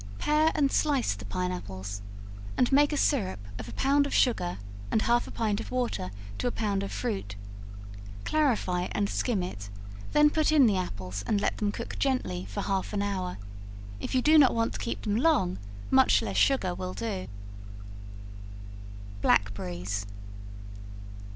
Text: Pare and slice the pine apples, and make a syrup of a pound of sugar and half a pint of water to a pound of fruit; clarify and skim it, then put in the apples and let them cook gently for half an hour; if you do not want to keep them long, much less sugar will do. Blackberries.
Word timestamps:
Pare 0.17 0.51
and 0.55 0.71
slice 0.71 1.13
the 1.13 1.25
pine 1.25 1.51
apples, 1.51 2.01
and 2.57 2.71
make 2.71 2.91
a 2.91 2.97
syrup 2.97 3.39
of 3.59 3.69
a 3.69 3.73
pound 3.73 4.07
of 4.07 4.13
sugar 4.15 4.57
and 4.89 5.03
half 5.03 5.27
a 5.27 5.29
pint 5.31 5.59
of 5.59 5.69
water 5.69 6.09
to 6.39 6.47
a 6.47 6.51
pound 6.51 6.81
of 6.81 6.91
fruit; 6.91 7.35
clarify 8.25 8.87
and 8.93 9.07
skim 9.11 9.43
it, 9.43 9.69
then 10.11 10.31
put 10.31 10.51
in 10.51 10.65
the 10.65 10.75
apples 10.75 11.23
and 11.27 11.39
let 11.39 11.59
them 11.59 11.71
cook 11.71 11.99
gently 11.99 12.45
for 12.49 12.61
half 12.61 12.93
an 12.93 13.03
hour; 13.03 13.37
if 13.99 14.15
you 14.15 14.23
do 14.23 14.39
not 14.39 14.55
want 14.55 14.73
to 14.73 14.79
keep 14.79 15.03
them 15.03 15.17
long, 15.17 15.59
much 15.91 16.23
less 16.23 16.35
sugar 16.35 16.73
will 16.73 16.95
do. 16.95 17.27
Blackberries. 19.21 20.07